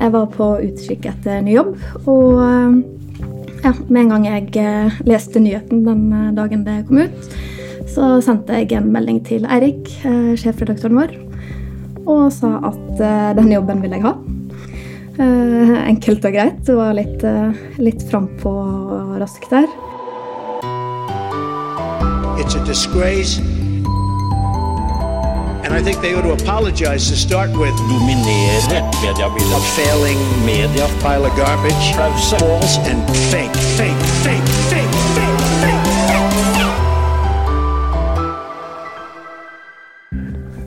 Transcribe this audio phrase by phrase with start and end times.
[0.00, 1.74] Jeg var på utkikk etter ny jobb,
[2.10, 2.74] og eh,
[3.64, 7.36] ja, med en gang jeg eh, leste nyheten den eh, dagen det kom ut,
[7.90, 9.86] så sendte jeg en melding til Eirik,
[10.40, 11.14] sjefredaktøren vår,
[12.04, 13.02] og sa at
[13.38, 14.14] denne jobben vil jeg ha.
[15.14, 16.58] Enkelt og greit.
[16.66, 17.22] Det var litt,
[17.78, 19.68] litt frampå og raskt der.
[22.40, 23.53] It's a disgrace
[25.64, 27.74] And I think they ought to apologize to start with.
[27.88, 28.60] Dominere
[29.00, 29.56] mediebildet.
[29.56, 30.86] A failing media.
[31.00, 31.84] Pile of garbage.
[32.28, 35.13] False and fake, fake, fake, fake.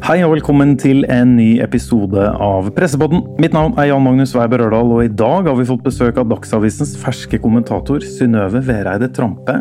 [0.07, 3.25] Hei og velkommen til en ny episode av Pressepodden.
[3.43, 6.29] Mitt navn er Jan Magnus Weiber Ørdal, og i dag har vi fått besøk av
[6.31, 9.57] Dagsavisens ferske kommentator Synnøve Vereide Trampe,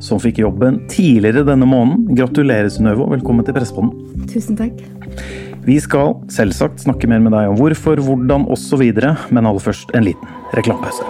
[0.00, 2.16] som fikk jobben tidligere denne måneden.
[2.16, 4.24] Gratulerer, Synnøve, og velkommen til Pressepodden.
[4.32, 4.80] Tusen takk.
[5.68, 10.08] Vi skal selvsagt snakke mer med deg om hvorfor, hvordan osv., men aller først en
[10.08, 11.04] liten reklamepause.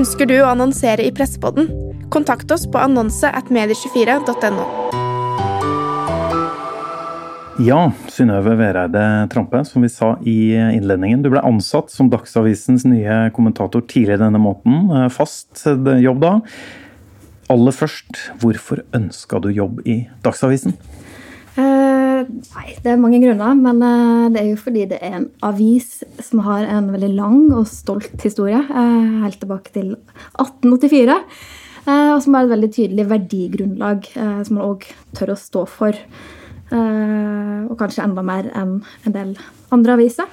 [0.00, 1.68] Ønsker du å annonsere i Pressepodden?
[2.08, 4.79] Kontakt oss på annonse at medie24.no.
[7.60, 11.20] Ja, Synnøve Vereide Trampe, som vi sa i innledningen.
[11.20, 14.86] Du ble ansatt som Dagsavisens nye kommentator tidligere denne måneden.
[14.96, 16.30] Eh, fast jobb da.
[17.52, 20.72] Aller først, hvorfor ønska du jobb i Dagsavisen?
[21.60, 23.52] Eh, nei, det er mange grunner.
[23.60, 25.98] Men uh, det er jo fordi det er en avis
[26.30, 28.64] som har en veldig lang og stolt historie.
[28.72, 29.98] Helt tilbake til
[30.40, 31.20] 1884.
[31.90, 36.06] og som har et veldig tydelig verdigrunnlag som man òg tør å stå for.
[36.70, 39.34] Eh, og kanskje enda mer enn en del
[39.74, 40.30] andre aviser.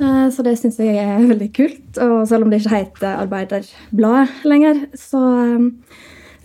[0.00, 2.00] Eh, så det syns jeg er veldig kult.
[2.00, 5.66] Og selv om det ikke heter Arbeiderbladet lenger, så eh,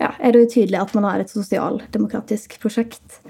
[0.02, 3.20] ja, er det jo tydelig at man har et sosialdemokratisk prosjekt.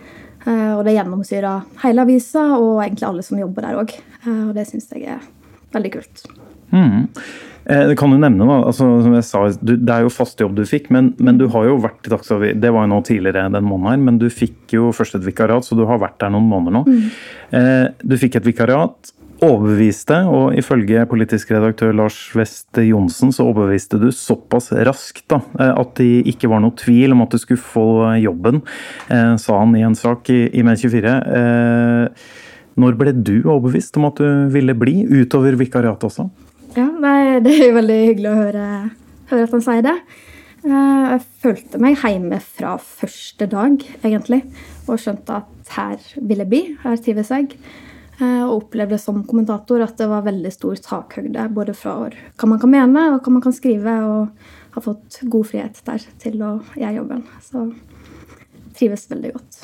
[0.47, 3.95] Og det gjennomsyrer hele avisa og egentlig alle som jobber der òg.
[4.31, 5.25] Og det syns jeg er
[5.75, 6.23] veldig kult.
[6.70, 7.09] Mm.
[7.67, 8.61] Eh, det kan du nevne, da.
[8.69, 11.48] Altså, som jeg sa, du, Det er jo fast jobb du fikk, men, men du
[11.53, 14.29] har jo vært i Dagsavisen Det var jo nå tidligere den måneden her, men du
[14.30, 16.85] fikk jo først et vikariat, så du har vært der noen måneder nå.
[16.86, 17.13] Mm.
[17.58, 19.13] Eh, du fikk et vikariat,
[19.45, 25.74] overbeviste, og ifølge politisk redaktør Lars West Johnsen så overbeviste du såpass raskt da, eh,
[25.74, 28.62] at det ikke var noe tvil om at du skulle få jobben,
[29.11, 31.18] sa han i en sak i, i Med24.
[32.77, 36.30] Når ble du overbevist om at du ville bli, utover vikariatet også?
[36.77, 38.64] Ja, nei, Det er veldig hyggelig å høre,
[39.31, 39.97] høre, at han sier det.
[40.67, 44.42] Eh, jeg følte meg hjemme fra første dag, egentlig,
[44.86, 46.63] og skjønte at her vil jeg bli.
[46.83, 47.57] Her trives jeg.
[48.17, 52.61] Eh, og opplevde som kommentator at det var veldig stor takhøyde både fra hva man
[52.63, 56.53] kan mene og hva man kan skrive, og har fått god frihet der til å
[56.77, 57.25] gjøre jobben.
[57.45, 57.67] Så
[58.77, 59.61] trives veldig godt.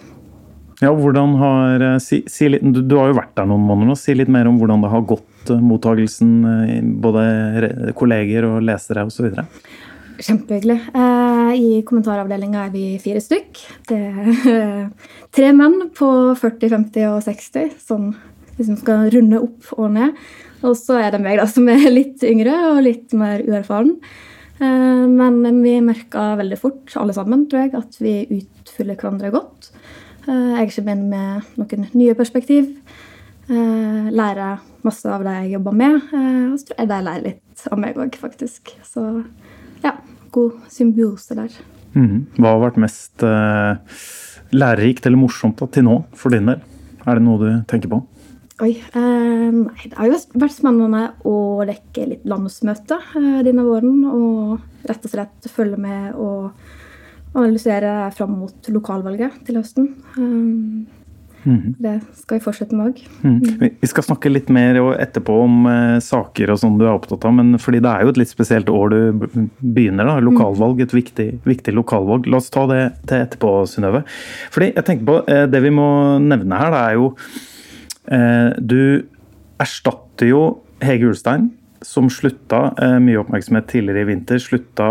[0.83, 3.93] Ja, hvordan har, eh, si, si litt, du, du, har jo vært der noen måneder
[3.93, 3.99] nå.
[4.01, 9.05] Si litt mer om hvordan det har gått Eh, mottagelsen, eh, både kolleger og lesere
[9.07, 9.33] osv.?
[10.23, 10.79] Kjempehyggelig.
[10.95, 13.63] Eh, I kommentaravdelinga er vi fire stykk.
[13.89, 14.91] Det er
[15.35, 18.13] tre menn på 40, 50 og 60 som
[18.59, 20.19] liksom skal runde opp og ned.
[20.63, 23.97] Og så er det meg, da, som er litt yngre og litt mer uerfaren.
[24.63, 29.73] Men vi merka veldig fort, alle sammen, tror jeg, at vi utfyller hverandre godt.
[30.29, 32.69] Jeg kommer inn med noen nye perspektiv.
[33.51, 36.01] Lærer masse av det jeg jobber med.
[36.15, 38.75] Eh, og så tror jeg de lærer litt av meg òg, faktisk.
[38.87, 39.07] Så
[39.85, 39.97] ja,
[40.35, 41.57] god symbiose der.
[41.93, 42.29] Mm.
[42.39, 43.77] Hva har vært mest uh,
[44.55, 46.63] lærerikt eller morsomt da, til nå for din del?
[47.03, 48.01] Er det noe du tenker på?
[48.63, 54.05] Oi, eh, nei, Det har jo vært spennende å rekke litt landsmøte eh, denne våren.
[54.07, 56.53] Og rett og slett følge med og
[57.33, 59.89] analysere fram mot lokalvalget til høsten.
[60.15, 60.87] Um,
[61.45, 61.75] Mm.
[61.83, 63.01] Det skal vi fortsette med òg.
[63.27, 63.79] Mm.
[63.81, 67.35] Vi skal snakke litt mer etterpå om eh, saker og sånn du er opptatt av,
[67.39, 68.99] men fordi det er jo et litt spesielt år du
[69.61, 70.09] begynner.
[70.09, 72.29] da, Lokalvalg, et viktig, viktig lokalvalg.
[72.31, 74.05] La oss ta det til etterpå, Synnøve.
[74.55, 77.09] Fordi jeg tenker på, eh, Det vi må nevne her, det er jo
[78.09, 79.05] eh, Du
[79.61, 80.45] erstatter jo
[80.83, 81.51] Hege Ulstein
[81.87, 84.87] som slutta, eh, mye oppmerksomhet tidligere i vinter, slutta,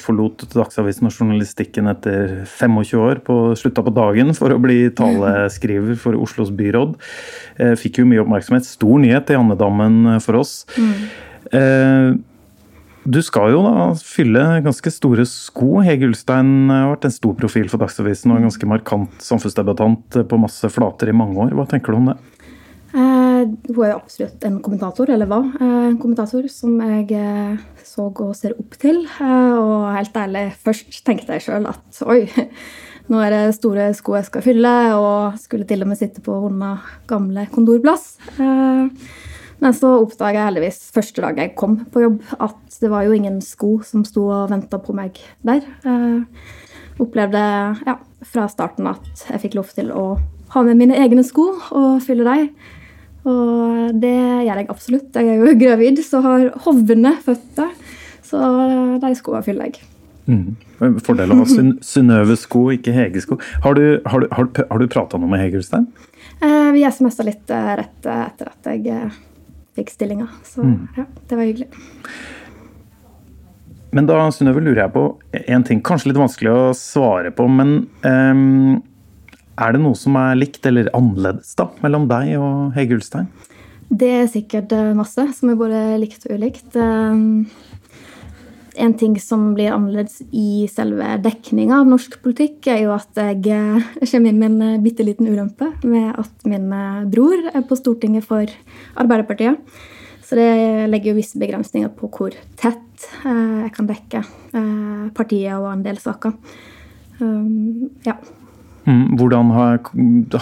[0.00, 3.22] forlot Dagsavisen og journalistikken etter 25 år.
[3.24, 6.94] På, slutta på dagen for å bli taleskriver for Oslos byråd.
[7.58, 8.68] Eh, fikk jo mye oppmerksomhet.
[8.68, 10.62] Stor nyhet i andedammen for oss.
[10.78, 12.22] Mm.
[13.04, 15.82] Du skal jo da fylle ganske store sko.
[15.84, 20.38] Hege Ulstein har vært en stor profil for Dagsavisen og en ganske markant samfunnsdebattant på
[20.40, 21.52] masse flater i mange år.
[21.52, 22.16] Hva tenker du om det?
[23.54, 27.60] Eh, hun er jo absolutt en kommentator, eller var eh, en kommentator, som jeg eh,
[27.84, 29.04] så og ser opp til.
[29.20, 32.24] Og helt ærlig, først tenkte jeg sjøl at oi,
[33.10, 36.40] nå er det store sko jeg skal fylle, og skulle til og med sitte på
[36.46, 36.76] Honna
[37.10, 38.16] gamle kontorplass.
[38.38, 39.06] Eh,
[39.62, 43.14] men så oppdaga jeg heldigvis første dag jeg kom på jobb, at det var jo
[43.16, 45.62] ingen sko som sto og venta på meg der.
[45.86, 47.40] Jeg opplevde
[47.86, 47.94] ja,
[48.26, 50.04] fra starten at jeg fikk lov til å
[50.54, 52.50] ha med mine egne sko og fylle dem.
[53.24, 55.16] Og det gjør jeg absolutt.
[55.16, 57.72] Jeg er jo gravid, så har hovne føtter.
[58.24, 58.40] Så
[59.00, 59.90] de skoene fyller jeg.
[60.24, 60.54] Mm.
[61.04, 61.46] Fordel å ha
[61.92, 63.38] Synnøve-sko, ikke Hege-sko.
[63.64, 65.88] Har du, har du, har, du prata noe med Hege Ulstein?
[66.40, 69.20] Eh, vi SMS-a litt eh, rett etter at jeg eh,
[69.76, 70.30] fikk stillinga.
[70.46, 70.80] Så mm.
[70.96, 71.68] ja, det var hyggelig.
[73.94, 75.04] Men da Synnøve, lurer jeg på
[75.44, 75.82] en ting.
[75.86, 78.80] Kanskje litt vanskelig å svare på, men um,
[79.58, 83.28] er det noe som er likt eller annerledes da, mellom deg og Hege Ulstein?
[83.94, 86.74] Det er sikkert masse som er både likt og ulikt.
[86.74, 87.44] Um,
[88.74, 93.42] en ting som blir annerledes i selve dekninga av norsk politikk, er jo at jeg
[93.54, 97.64] eh, kommer inn med en eh, bitte liten ulempe med at min eh, bror er
[97.68, 98.50] på Stortinget for
[99.00, 99.60] Arbeiderpartiet.
[100.24, 102.80] Så det legger jo visse begrensninger på hvor tett
[103.26, 104.22] jeg kan dekke
[105.12, 106.32] partiet og en del saker.
[108.06, 108.14] Ja.
[108.84, 109.78] Mm, hvordan har,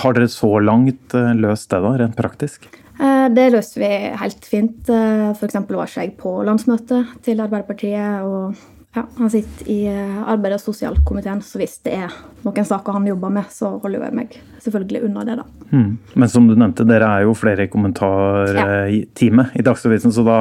[0.03, 2.71] har dere så langt løst det, da, rent praktisk?
[3.03, 3.89] Eh, det løste vi
[4.21, 4.91] helt fint.
[4.91, 5.57] Eh, F.eks.
[5.57, 8.23] var ikke jeg på landsmøtet til Arbeiderpartiet.
[8.23, 8.55] og
[8.95, 13.09] ja, Han sitter i eh, arbeids- og sosialkomiteen, så hvis det er noen saker han
[13.09, 15.47] jobber med, så holder jeg meg selvfølgelig unna det, da.
[15.73, 15.93] Mm.
[16.15, 19.59] Men som du nevnte, dere er jo flere i kommentarteamet ja.
[19.59, 20.41] i Dagsavisen, så da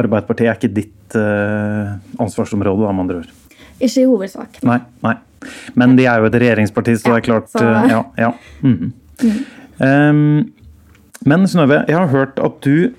[0.00, 1.16] Arbeiderpartiet er ikke ditt
[2.22, 3.32] ansvarsområde, da, med andre ord?
[3.80, 4.60] Ikke i hovedsak.
[4.64, 5.16] Nei, nei.
[5.78, 7.64] Men de er jo et regjeringsparti, så det er klart så...
[7.64, 8.00] uh, Ja.
[8.20, 8.32] ja.
[8.62, 8.92] Mm.
[9.20, 9.38] Mm.
[9.80, 10.50] Um,
[11.28, 12.92] men Synnøve, jeg har hørt at du,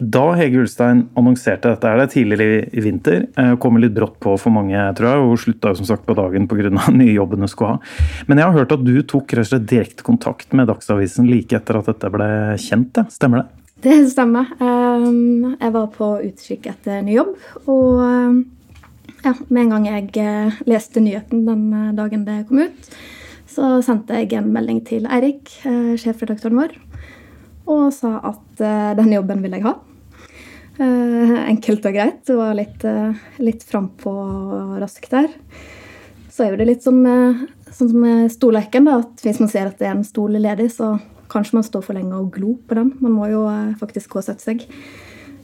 [0.00, 4.32] da Hege Ulstein annonserte dette er det tidligere i vinter, eh, kom litt brått på
[4.40, 6.72] for mange, tror jeg, og slutta som sagt på dagen pga.
[6.96, 7.94] nye jobben hun skulle ha.
[8.28, 11.56] Men jeg har hørt at du tok rett og slett direkte kontakt med Dagsavisen like
[11.56, 12.30] etter at dette ble
[12.60, 12.92] kjent.
[12.96, 13.06] Det.
[13.16, 13.60] Stemmer det?
[13.80, 14.48] Det stemmer.
[14.60, 17.36] Ehm, jeg var på utkikk etter ny jobb.
[17.64, 18.40] Og ehm,
[19.24, 22.90] ja, med en gang jeg eh, leste nyheten den eh, dagen det kom ut,
[23.50, 25.50] så sendte jeg en melding til Eirik,
[25.98, 26.76] sjefredaktøren vår
[27.70, 28.62] og sa at
[28.98, 29.72] den jobben vil jeg ha.
[30.80, 32.22] Enkelt og greit.
[32.26, 32.86] Det var litt,
[33.42, 35.28] litt frampå og raskt der.
[36.30, 39.70] Så er jo det litt som, sånn som med stolleken, da, at hvis man ser
[39.70, 40.96] at det er en stol ledig, så
[41.30, 42.94] kanskje man står for lenge og glo på den.
[43.02, 43.44] Man må jo
[43.82, 44.66] faktisk gå og sette seg.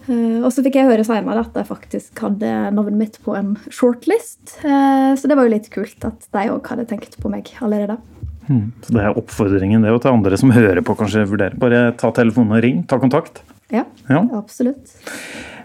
[0.08, 4.56] Og så fikk jeg høre senere at jeg faktisk hadde navnet mitt på en shortlist.
[4.62, 7.98] Så det var jo litt kult at de òg hadde tenkt på meg allerede.
[8.46, 8.70] Mm.
[8.82, 11.58] Så det er oppfordringen det å til andre som hører på, kanskje vurdere.
[11.58, 13.42] Bare ta telefonen og ring, ta kontakt.
[13.74, 14.22] Ja, ja.
[14.38, 14.94] absolutt.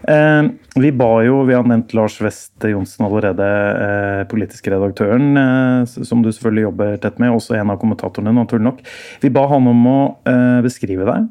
[0.07, 0.43] Eh,
[0.75, 6.23] vi ba jo, vi har nevnt Lars West Johnsen allerede, eh, politiske redaktøren, eh, som
[6.23, 8.81] du selvfølgelig jobber tett med, også en av kommentatorene, naturlig nok.
[9.21, 10.17] Vi ba han om å
[10.61, 11.27] beskrive deg,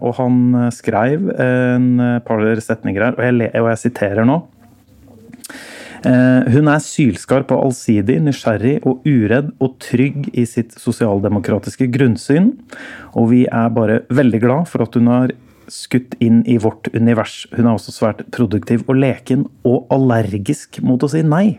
[0.00, 4.42] og han skrev en par setninger her, og jeg, og jeg siterer nå.
[6.02, 12.54] Hun er sylskarp og allsidig, nysgjerrig og uredd og trygg i sitt sosialdemokratiske grunnsyn.
[13.14, 15.32] Og vi er bare veldig glad for at hun har
[15.70, 17.44] skutt inn i vårt univers.
[17.54, 21.58] Hun er også svært produktiv og leken, og allergisk mot å si nei.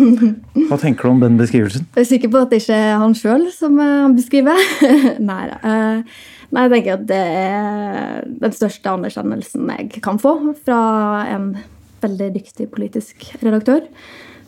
[0.68, 1.86] Hva tenker du om den beskrivelsen?
[1.94, 4.66] Jeg er sikker på at det ikke er han sjøl som eh, han beskriver.
[5.30, 5.60] nei da.
[5.60, 6.18] Eh,
[6.50, 10.82] nei, jeg tenker at det er den største anerkjennelsen jeg kan få fra
[11.30, 11.54] en
[12.02, 13.86] veldig dyktig politisk redaktør.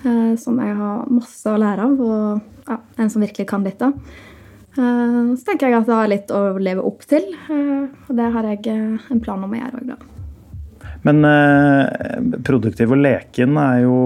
[0.04, 3.88] Eh, som jeg har masse å lære av, og ja, en som virkelig kan dette.
[3.88, 4.32] Eh,
[4.74, 8.50] så tenker jeg at jeg har litt å leve opp til, eh, og det har
[8.50, 10.00] jeg en plan om gjøre òg, da.
[11.04, 12.16] Men eh,
[12.46, 13.96] produktiv og leken er jo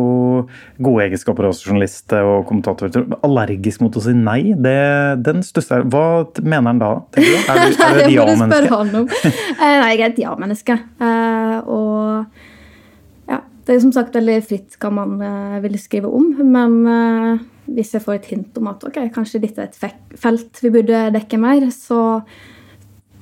[0.82, 2.90] gode egenskaper hos journalist og kommentator.
[3.22, 4.74] Allergisk mot å si nei, det,
[5.22, 6.90] den stusser jeg Hva mener han da?
[7.18, 9.04] Er du, er du et ja-menneske?
[9.60, 10.78] nei, jeg er et ja-menneske.
[11.70, 15.22] og ja, det er som sagt veldig fritt hva man
[15.62, 16.32] vil skrive om.
[16.42, 16.82] Men
[17.74, 21.08] hvis jeg får et hint om at ok, kanskje dette er et felt vi burde
[21.14, 22.00] dekke mer, så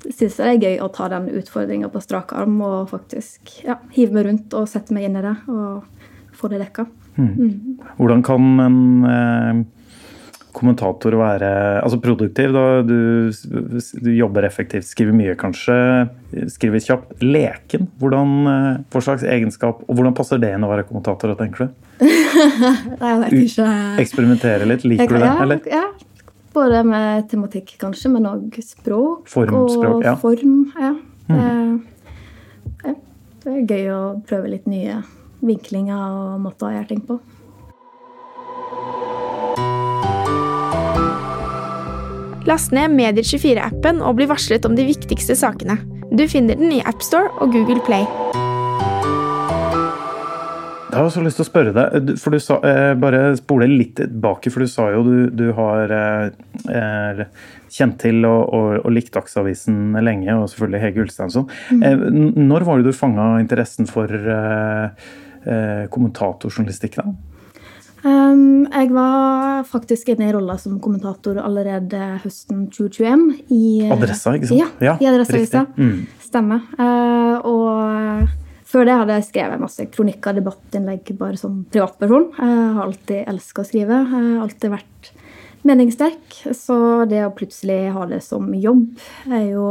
[0.06, 3.80] syns jeg det er gøy å ta den utfordringa på strak arm og faktisk ja,
[3.96, 6.86] hive meg rundt og sette meg inn i det og få det dekka.
[7.16, 7.30] Mm.
[7.32, 7.78] Mm.
[7.96, 9.62] Hvordan kan en eh,
[10.56, 11.50] kommentator å være
[11.82, 12.54] altså produktiv.
[12.54, 13.30] Da, du,
[14.02, 15.76] du, jobber effektivt, skriver mye kanskje,
[16.52, 17.14] skriver kjapt.
[17.22, 21.66] Leken, hvordan, eh, hva slags egenskap, og hvordan passer det inn å være kommentator, tenker
[21.66, 21.82] du?
[22.06, 23.70] Nei, jeg vet ikke.
[24.04, 25.32] Eksperimentere litt, liker du det?
[25.44, 25.62] eller?
[25.70, 25.84] Ja,
[26.56, 30.16] både med tematikk kanskje, men òg språk form, og språk, ja.
[30.20, 30.58] form.
[30.76, 30.94] Ja.
[31.26, 31.44] Det,
[32.86, 32.96] ja.
[33.44, 35.02] det er gøy å prøve litt nye
[35.46, 37.18] vinklinger og måter å gjøre ting på.
[42.46, 45.80] Last ned Medier24-appen og bli varslet om de viktigste sakene.
[46.14, 48.06] Du finner den i AppStore og Google Play.
[50.86, 53.98] Jeg har også lyst til å spørre deg, for du sa, eh, bare spole litt
[53.98, 57.26] tilbake, for du sa jo du, du har eh,
[57.68, 61.50] kjent til og, og, og, likt Dagsavisen lenge, og selvfølgelig Hege Ulsteinsson.
[61.74, 61.82] Mm.
[61.82, 62.06] Eh,
[62.46, 65.08] når var det du fanga interessen for eh,
[65.50, 67.02] eh, kommentatorjournalistikk?
[67.02, 67.10] da?
[68.04, 73.24] Um, jeg var faktisk inne i rolla som kommentator allerede høsten 2021.
[73.54, 73.62] I,
[73.94, 74.60] Adressa, ikke sant?
[74.60, 75.64] Ja, ja i Adresseavisa.
[75.78, 76.02] Mm.
[76.26, 76.66] Stemmer.
[76.76, 82.28] Uh, og før det hadde jeg skrevet masse kronikker debattinnlegg bare som privatperson.
[82.36, 84.02] Jeg har alltid elska å skrive.
[84.02, 85.12] Jeg har alltid vært
[85.66, 86.40] meningssterk.
[86.54, 86.78] Så
[87.10, 88.84] det å plutselig ha det som jobb
[89.32, 89.70] er jo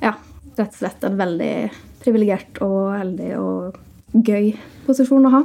[0.00, 0.16] ja,
[0.56, 1.54] rett og slett en veldig
[2.00, 3.78] privilegert og heldig og
[4.26, 4.54] gøy
[4.86, 5.42] posisjon å ha.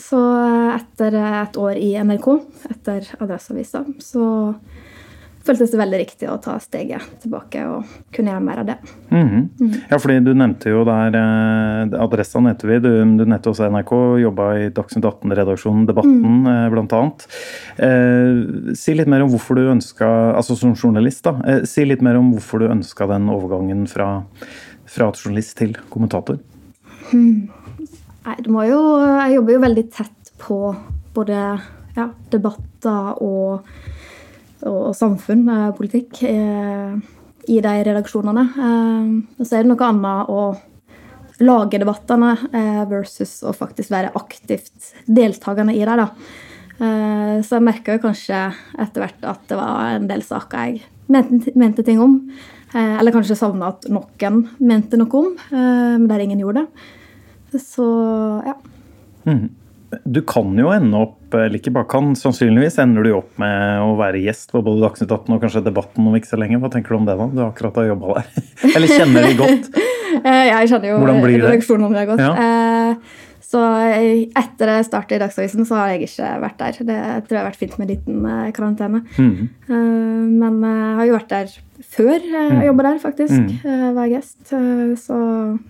[0.00, 0.20] Så
[0.74, 2.30] etter et år i NRK,
[2.70, 4.24] etter Adresseavisa, så
[5.44, 8.76] føltes det veldig riktig å ta steget tilbake og kunne gjøre mer av det.
[9.10, 9.44] Mm -hmm.
[9.60, 9.74] mm.
[9.90, 12.78] Ja, fordi du nevnte jo der eh, Adressa nevnte vi.
[12.78, 13.92] Du, du nevnte også NRK.
[14.20, 16.46] Jobba i Dagsnytt 18-redaksjonen Debatten, mm.
[16.46, 17.02] eh, bl.a.
[17.86, 22.02] Eh, si litt mer om hvorfor du ønska, altså som journalist, da, eh, si litt
[22.02, 24.22] mer om hvorfor du ønska den overgangen fra,
[24.84, 26.38] fra journalist til kommentator.
[27.10, 27.48] Hmm.
[28.26, 30.58] Nei, du må jo Jeg jobber jo veldig tett på
[31.14, 31.38] både
[31.96, 33.66] ja, debatter og
[34.66, 36.96] og, samfunn, eh, politikk, eh,
[37.48, 38.44] i de redaksjonene.
[38.58, 40.56] Eh, så er det noe annet å
[41.40, 42.36] lage debattene
[42.86, 46.10] versus å faktisk være aktivt deltakende i dem.
[46.76, 51.82] Så jeg merka kanskje etter hvert at det var en del saker jeg mente, mente
[51.82, 52.30] ting om.
[52.74, 56.84] Eller kanskje savna at noen mente noe om, men der ingen gjorde det.
[57.58, 57.86] Så
[58.46, 58.54] ja.
[59.26, 59.48] Mm.
[60.04, 63.96] Du kan jo ende opp, eller ikke bare kan, sannsynligvis ender du opp med å
[63.98, 66.60] være gjest på både Dagsnytt 18 og kanskje Debatten om ikke så lenge.
[66.62, 67.26] Hva tenker du om det, da?
[67.32, 68.44] Du har akkurat har jobba der.
[68.74, 69.72] eller kjenner de godt?
[70.10, 72.20] Eh, jeg kjenner jo redaksjonen om godt.
[72.20, 72.32] Ja.
[72.34, 73.60] Eh, så
[74.36, 76.80] etter start i Dagsavisen så har jeg ikke vært der.
[76.80, 76.96] Det
[77.28, 79.00] tror jeg har vært fint med en liten eh, karantene.
[79.14, 79.46] Mm.
[79.70, 81.54] Men jeg har jo vært der
[81.90, 83.34] før jeg jobber jobba der, faktisk.
[83.64, 83.94] Mm.
[83.96, 84.38] Var gjest.
[85.02, 85.16] Så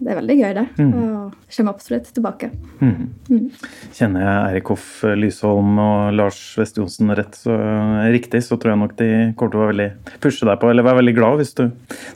[0.00, 0.66] det er veldig gøy, det.
[0.78, 0.90] Mm.
[0.94, 2.50] Og kommer absolutt tilbake.
[2.80, 3.06] Mm.
[3.30, 3.46] Mm.
[3.96, 7.56] Kjenner jeg Eirik Hoff Lysholm og Lars West Johnsen rett så
[8.12, 10.86] riktig, så tror jeg nok de kommer til å være veldig pushe deg på, eller
[10.86, 11.64] være veldig glad hvis du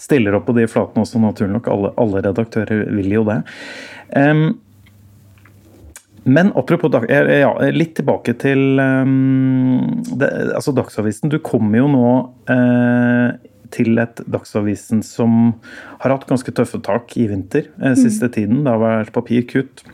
[0.02, 1.72] stiller opp på de flatene også, naturlig nok.
[1.72, 3.40] Alle, alle redaktører vil jo det.
[4.14, 4.46] Um,
[6.24, 9.82] men apropos ja, litt tilbake til um,
[10.16, 11.28] det, altså Dagsavisen.
[11.28, 12.12] Du kommer jo nå
[12.48, 13.34] eh,
[13.74, 15.54] til et Dagsavisen som
[16.02, 18.00] har hatt ganske tøffe tak i vinter eh, mm.
[18.00, 18.34] siste mm.
[18.36, 18.64] tiden.
[18.64, 19.84] Det har vært papirkutt,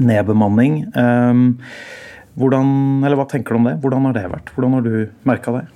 [0.00, 0.84] nedbemanning.
[0.90, 1.42] Eh,
[2.36, 2.70] hvordan,
[3.02, 3.78] eller hva tenker du om det?
[3.82, 4.54] Hvordan har det vært?
[4.54, 4.94] Hvordan har du
[5.28, 5.66] merka det?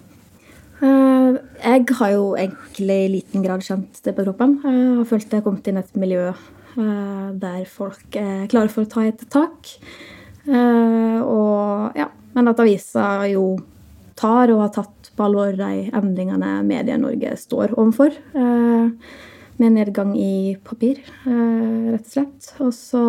[0.81, 4.59] Uh, jeg har jo egentlig i liten grad kjent det på kroppen.
[4.65, 6.31] Jeg har følt jeg har kommet inn i et miljø
[6.79, 9.73] Eh, der folk er klare for å ta et tak.
[10.47, 13.59] Eh, og, ja, men at avisa jo
[14.19, 18.17] tar og har tatt på alvor de endringene Medie-Norge står overfor.
[18.33, 19.17] Eh,
[19.61, 22.47] med nedgang i papir, rett og slett.
[22.65, 23.03] Og så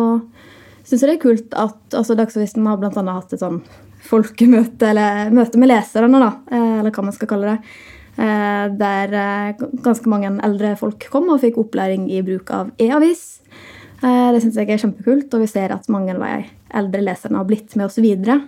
[0.84, 2.92] syns jeg det er kult at altså Dagsavisen har bl.a.
[3.08, 3.62] hatt et sånn
[4.04, 7.72] folkemøte, eller møte med leserne, da, eller hva man skal kalle det.
[8.82, 9.16] Der
[9.56, 13.24] ganske mange eldre folk kom og fikk opplæring i bruk av e-avis.
[14.02, 17.40] Eh, det syns jeg er kjempekult, og vi ser at mange av de eldre leserne
[17.40, 18.40] har blitt med oss videre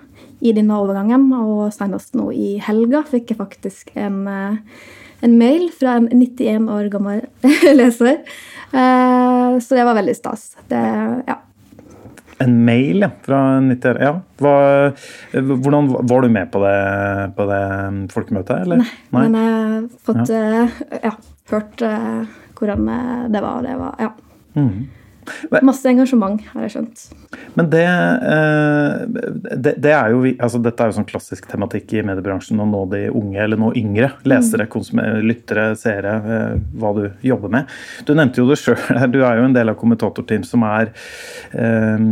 [0.44, 1.26] i denne overgangen.
[1.36, 4.84] Og senest nå i helga fikk jeg faktisk en, eh,
[5.24, 7.24] en mail fra en 91 år gammel
[7.80, 8.22] leser.
[8.72, 10.52] Eh, så det var veldig stas.
[10.70, 10.84] Det,
[11.28, 11.38] ja.
[12.42, 13.10] En mail, ja.
[13.24, 14.14] Fra 90 Ja.
[14.42, 14.56] Hva,
[15.32, 16.78] hvordan Var du med på det,
[17.36, 17.62] på det
[18.12, 18.82] folkemøtet, eller?
[18.82, 20.66] Nei, Nei, men jeg har fått ja.
[21.10, 21.14] ja
[21.52, 21.86] hørt
[22.58, 22.90] hvordan
[23.30, 23.62] det var.
[23.62, 24.10] Det var ja.
[24.54, 24.86] Mm.
[25.64, 27.02] Masse engasjement, har jeg skjønt.
[27.54, 29.24] Men det, eh,
[29.56, 32.84] det, det er jo, altså Dette er jo sånn klassisk tematikk i mediebransjen å nå
[32.92, 35.02] de unge, eller nå yngre lesere, mm.
[35.24, 37.74] lyttere, seere, eh, hva du jobber med.
[38.06, 38.78] Du nevnte jo det sjøl,
[39.14, 40.92] du er jo en del av kommentatorteam som er
[41.52, 42.08] eh,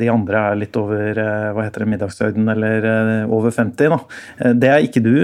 [0.00, 2.86] De andre er litt over hva heter det, middagshøyden, eller
[3.30, 3.92] over 50.
[3.92, 4.52] da.
[4.56, 5.14] Det er ikke du.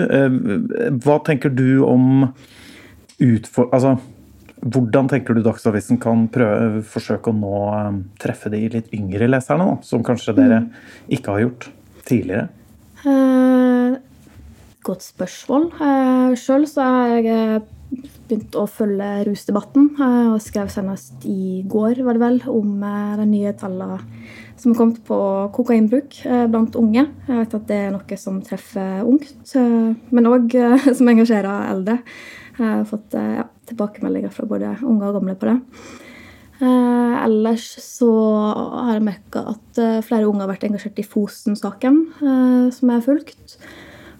[1.04, 2.28] Hva tenker du om
[3.22, 3.70] utfor...
[3.72, 3.96] Altså,
[4.72, 9.66] hvordan tenker du Dagsavisen kan prøve, forsøke å nå um, treffe de litt yngre leserne,
[9.70, 10.70] da, som kanskje dere mm.
[11.18, 11.68] ikke har gjort
[12.06, 12.48] tidligere?
[13.06, 13.96] Eh,
[14.86, 15.70] godt spørsmål.
[15.76, 21.62] Eh, Sjøl så har jeg eh, begynt å følge rusdebatten, eh, og skrev senest i
[21.70, 24.00] går var det vel, om eh, de nye tallene
[24.56, 25.16] som har kommet på
[25.52, 26.14] kokainbruk
[26.48, 27.02] blant unge.
[27.26, 30.56] Jeg vet at det er noe som treffer ungt, men òg
[30.96, 31.98] som engasjerer eldre.
[32.56, 35.56] Jeg har fått ja, tilbakemeldinger fra både unge og gamle på det.
[36.56, 41.98] Eh, ellers så har jeg merka at eh, flere unge har vært engasjert i Fosen-saken,
[42.16, 43.56] eh, som jeg har fulgt.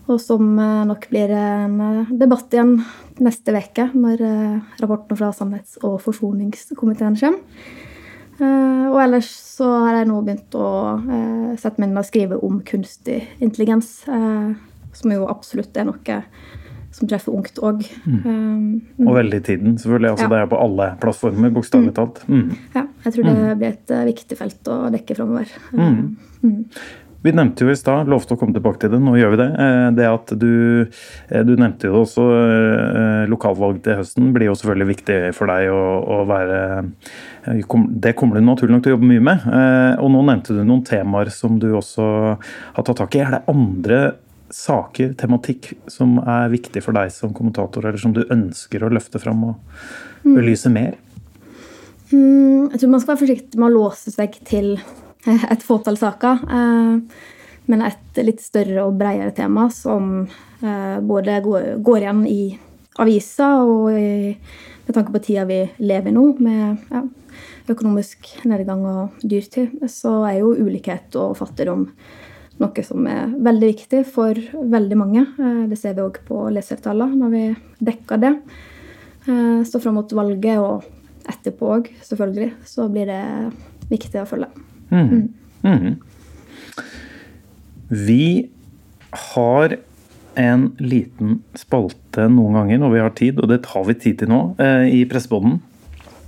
[0.06, 2.76] Og som eh, nok blir en eh, debatt igjen
[3.24, 4.20] neste uke, når
[4.82, 7.40] rapporten fra Sannhets- og forsoningskomiteen kommer.
[8.36, 10.66] Og ellers så har jeg nå begynt å
[11.56, 16.18] sette meg inn og skrive om kunstig intelligens, som jo absolutt er noe
[16.96, 17.82] som treffer ungt òg.
[19.04, 20.14] Og veldig i tiden, selvfølgelig.
[20.14, 20.32] Altså, Ja.
[20.32, 22.22] Det er på alle plattformer, bokstavelig talt.
[22.28, 22.46] Mm.
[22.74, 25.50] Ja, jeg tror det blir et eh, viktig felt å dekke framover.
[27.26, 29.46] Vi nevnte jo i stad, lovte å komme tilbake til det, nå gjør vi det.
[29.58, 30.86] eh, Det at du,
[31.30, 32.22] eh, du nevnte jo også
[33.26, 36.60] lokalvalg til høsten blir jo selvfølgelig viktig for deg å, å være
[37.46, 39.42] Det kommer du naturlig nok til å jobbe mye med.
[40.02, 42.06] Og nå nevnte du noen temaer som du også
[42.76, 43.24] har tatt tak i.
[43.24, 44.00] Er det andre
[44.52, 49.20] saker, tematikk, som er viktig for deg som kommentator, eller som du ønsker å løfte
[49.22, 49.80] fram og
[50.26, 50.94] belyse mer?
[52.12, 54.76] Mm, jeg tror man skal være forsiktig med å låse seg til
[55.52, 56.44] et fåtall saker.
[56.46, 57.24] eh,
[57.66, 60.20] Men et litt større og bredere tema som
[60.62, 62.42] eh, både går igjen i
[63.02, 64.36] aviser og i,
[64.86, 67.02] med tanke på tida vi lever i nå, med ja,
[67.68, 71.88] økonomisk nedgang og dyrtid, så er jo ulikhet og fattigdom
[72.62, 74.34] noe som er veldig viktig for
[74.76, 75.26] veldig mange.
[75.38, 78.34] Eh, Det ser vi òg på lesertallene når vi dekker det.
[79.28, 80.84] Eh, Så fram mot valget og
[81.26, 83.52] etterpå òg, selvfølgelig, så blir det
[83.90, 84.48] viktig å følge.
[84.90, 85.96] Mhm.
[87.90, 88.48] Vi
[89.12, 89.76] har
[90.36, 94.28] en liten spalte noen ganger når vi har tid, og det tar vi tid til
[94.28, 95.60] nå eh, i Pressepodden.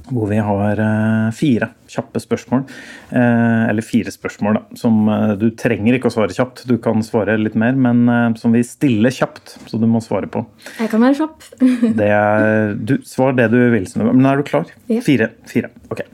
[0.09, 2.65] Hvor vi har eh, fire kjappe spørsmål.
[3.13, 6.65] Eh, eller fire spørsmål da, som eh, du trenger ikke å svare kjapt.
[6.69, 10.45] Du kan svare litt mer, men som vi stiller kjapt, så du må svare på.
[10.79, 11.49] Jeg kan være kjapp.
[11.99, 14.71] Det er, du, svar det du vil, Men er du klar?
[14.89, 15.03] Ja.
[15.05, 15.33] Fire.
[15.49, 15.71] Fire.
[15.93, 16.05] Ok.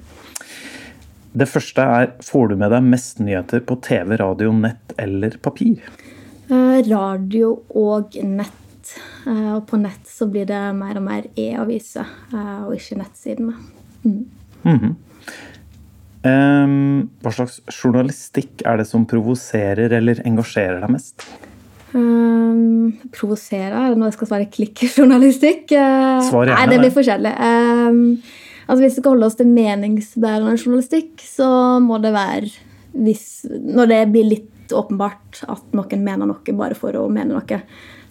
[1.35, 5.83] Det første er får du med deg mest nyheter på TV, radio, nett eller papir?
[6.51, 8.95] Radio og nett.
[9.27, 13.57] Og på nett så blir det mer og mer e-aviser, og ikke nettsidene.
[16.25, 21.27] Ehm, hva slags journalistikk er det som provoserer eller engasjerer deg mest?
[21.95, 23.75] Um, provoserer?
[23.77, 25.69] Er det noe jeg skal svare klikkjournalistikk?
[25.77, 26.81] Uh, Svar gjerne Nei, det det.
[26.87, 27.35] blir forskjellig.
[27.39, 28.01] Um,
[28.65, 31.51] altså Hvis vi skal holde oss til meningsbærende journalistikk, så
[31.85, 32.51] må det være
[32.95, 37.61] hvis, når det blir litt åpenbart at noen mener noe bare for å mene noe,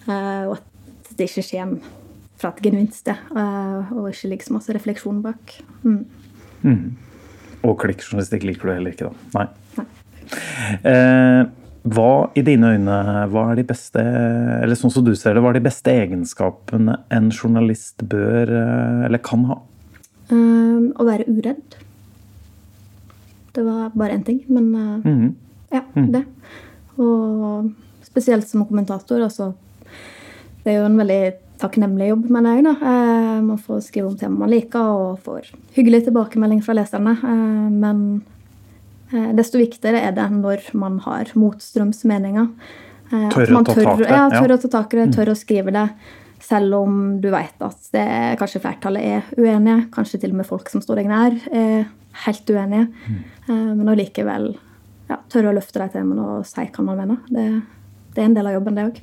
[0.06, 2.03] uh, og at det ikke kommer
[2.44, 5.58] fra et genuint sted, uh, og ikke like så masse refleksjon bak.
[5.88, 6.04] Mm.
[7.64, 9.40] Og klikkjournalistikk liker du heller ikke, da?
[9.40, 9.50] Nei.
[10.88, 11.42] Eh,
[11.94, 12.98] hva i dine øyne
[13.30, 16.96] hva er de beste eller sånn som du ser det, hva er de beste egenskapene
[17.14, 19.60] en journalist bør eh, eller kan ha?
[20.32, 21.76] Um, å være uredd.
[23.54, 25.34] Det var bare én ting, men uh, -hmm.
[25.76, 26.24] ja, det.
[26.98, 29.54] Og spesielt som kommentator, altså
[30.64, 32.66] Det er jo en veldig takknemlig jobb, mener jeg.
[32.68, 32.76] da.
[32.92, 37.16] Eh, man får skrive om tema man liker, og får hyggelig tilbakemelding fra leserne.
[37.24, 38.02] Eh, men
[39.14, 42.52] eh, desto viktigere er det når man har motstrømsmeninger.
[43.14, 45.34] tørre Tør å ta tak i det, Ja, tør å ta tak i det, tør
[45.34, 45.88] å skrive det.
[46.44, 48.06] Selv om du vet at det,
[48.42, 51.86] kanskje flertallet er uenige, kanskje til og med folk som står deg nær, er
[52.26, 52.88] helt uenige.
[53.48, 54.52] Eh, Men allikevel
[55.10, 57.22] ja, tørre å løfte de temaene og si hva man mener.
[57.30, 57.46] Det,
[58.16, 59.00] det er en del av jobben, det òg.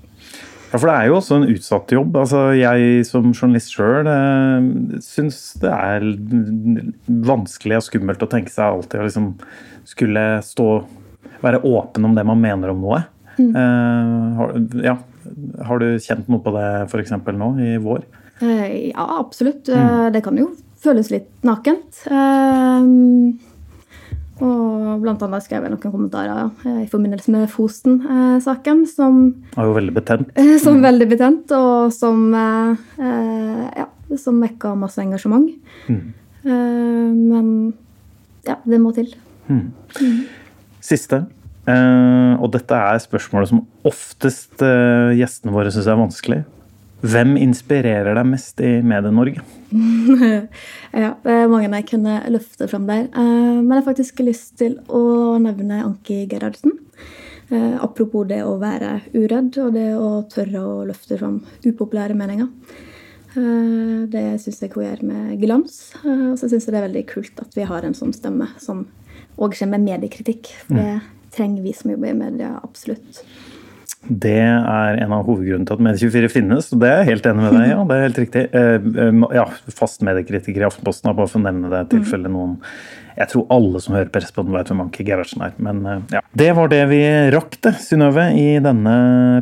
[0.70, 2.14] Ja, for det er jo også en utsatt jobb.
[2.20, 4.68] Altså, jeg som journalist sjøl eh,
[5.02, 6.04] syns det er
[7.26, 9.30] vanskelig og skummelt å tenke seg alltid å liksom
[9.90, 10.70] skulle stå
[11.40, 12.98] Være åpen om det man mener om noe.
[13.40, 14.50] Eh, har,
[14.84, 14.92] ja,
[15.64, 17.14] har du kjent noe på det f.eks.
[17.32, 18.02] nå i vår?
[18.44, 19.68] Eh, Ja, absolutt.
[19.72, 20.50] Eh, Det kan jo
[20.84, 22.02] føles litt nakent.
[22.12, 22.84] Eh,
[24.40, 26.50] Og blant annet skrev jeg noen kommentarer
[26.82, 29.20] i forbindelse med Fosen-saken, som,
[29.56, 30.30] Er jo veldig betent.
[30.64, 33.88] som veldig betent, og som, eh, eh, ja,
[34.20, 35.50] som vekka masse engasjement.
[35.90, 36.06] Eh,
[36.50, 37.74] Men
[38.46, 39.12] ja, det må til.
[40.80, 41.26] Siste.
[41.68, 46.40] Eh, og dette er spørsmålet som oftest gjestene våre syns er vanskelig.
[47.00, 49.40] Hvem inspirerer deg mest i Medie-Norge?
[50.90, 53.06] Ja, det er mange jeg kunne løfte fram der.
[53.08, 56.74] Eh, Men jeg har faktisk lyst til å nevne Anki Gerhardsen.
[57.50, 62.50] Eh, Apropos det å være uredd og det å tørre å løfte fram upopulære meninger.
[63.36, 65.78] Eh, Det syns jeg hun gjør med glans.
[66.04, 68.84] Og så syns jeg det er veldig kult at vi har en sånn stemme som
[69.38, 70.50] òg kommer med mediekritikk.
[70.66, 71.00] For det
[71.32, 73.22] trenger vi som jobber i media, absolutt.
[74.08, 77.44] Det er en av hovedgrunnene til at Medie24 finnes, og det er jeg helt enig
[77.44, 78.44] med deg ja, det er helt riktig.
[78.56, 79.44] Eh, eh, Ja,
[79.76, 82.56] Fast mediekritiker i Aftenposten, bare for å nevne det i noen
[83.20, 86.22] Jeg tror alle som hører Presspodden vet hvem Anki Gerhardsen er, men eh, ja.
[86.40, 87.00] Det var det vi
[87.34, 88.94] rakk, det, Synnøve, i denne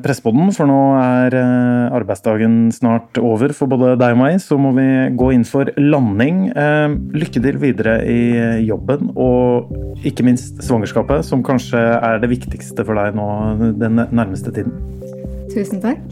[0.02, 0.50] Presspodden.
[0.56, 4.88] For nå er eh, arbeidsdagen snart over for både deg og meg, så må vi
[5.18, 6.48] gå inn for landing.
[6.50, 8.20] Eh, Lykke til videre i
[8.66, 9.70] jobben, og
[10.06, 13.28] ikke minst svangerskapet, som kanskje er det viktigste for deg nå
[13.78, 14.74] den nærmeste tiden.
[15.54, 16.02] Tusen takk.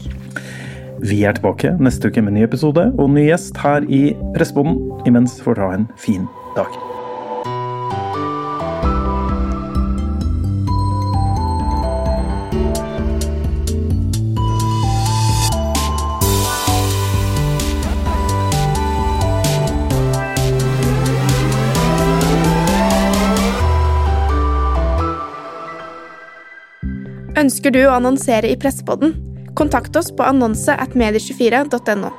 [1.03, 4.79] Vi er tilbake neste uke med en ny episode og ny gjest her i Presseboden.
[5.09, 6.86] Imens får dere ha en fin dag.
[27.57, 29.15] Ønsker du å annonsere i Pressepodden?
[29.57, 32.11] Kontakt oss på annonse at medie24.no.